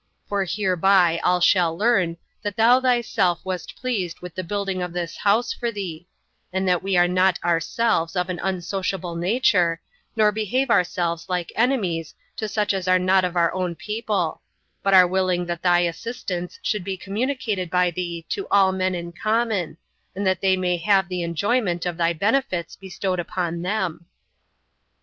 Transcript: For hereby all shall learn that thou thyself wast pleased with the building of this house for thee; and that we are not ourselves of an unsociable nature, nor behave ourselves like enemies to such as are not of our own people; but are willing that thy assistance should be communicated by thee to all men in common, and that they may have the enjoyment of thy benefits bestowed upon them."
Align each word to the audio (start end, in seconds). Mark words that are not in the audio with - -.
For 0.27 0.45
hereby 0.45 1.19
all 1.23 1.39
shall 1.41 1.77
learn 1.77 2.17
that 2.41 2.55
thou 2.57 2.81
thyself 2.81 3.39
wast 3.45 3.75
pleased 3.75 4.19
with 4.19 4.33
the 4.33 4.43
building 4.43 4.81
of 4.81 4.93
this 4.93 5.15
house 5.17 5.53
for 5.53 5.71
thee; 5.71 6.07
and 6.51 6.67
that 6.67 6.81
we 6.81 6.97
are 6.97 7.07
not 7.07 7.37
ourselves 7.43 8.15
of 8.15 8.27
an 8.27 8.39
unsociable 8.41 9.15
nature, 9.15 9.79
nor 10.15 10.31
behave 10.31 10.71
ourselves 10.71 11.29
like 11.29 11.51
enemies 11.55 12.15
to 12.37 12.47
such 12.47 12.73
as 12.73 12.87
are 12.87 12.97
not 12.97 13.23
of 13.23 13.35
our 13.35 13.53
own 13.53 13.75
people; 13.75 14.41
but 14.81 14.95
are 14.95 15.05
willing 15.05 15.45
that 15.45 15.61
thy 15.61 15.81
assistance 15.81 16.57
should 16.63 16.83
be 16.83 16.97
communicated 16.97 17.69
by 17.69 17.91
thee 17.91 18.25
to 18.29 18.47
all 18.49 18.71
men 18.71 18.95
in 18.95 19.11
common, 19.11 19.77
and 20.15 20.25
that 20.25 20.41
they 20.41 20.57
may 20.57 20.77
have 20.77 21.09
the 21.09 21.21
enjoyment 21.21 21.85
of 21.85 21.97
thy 21.97 22.11
benefits 22.11 22.75
bestowed 22.75 23.19
upon 23.19 23.61
them." 23.61 24.07